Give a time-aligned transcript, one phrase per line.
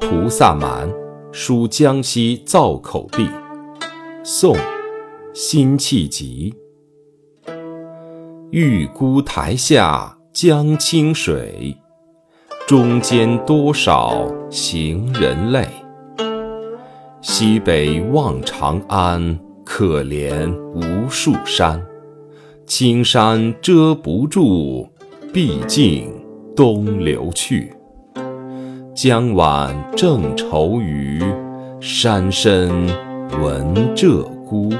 [0.00, 0.88] 菩萨蛮，
[1.32, 3.28] 书江西造口壁。
[4.22, 4.56] 宋，
[5.34, 6.54] 辛弃疾。
[8.50, 11.76] 玉孤台下江清水，
[12.66, 15.66] 中间多少行人泪。
[17.20, 21.84] 西北望长安，可怜无数山。
[22.66, 24.88] 青山遮不住，
[25.32, 26.12] 毕竟
[26.54, 27.72] 东流去。
[29.00, 31.22] 江晚正愁余，
[31.80, 32.68] 山深
[33.40, 34.76] 闻鹧鸪。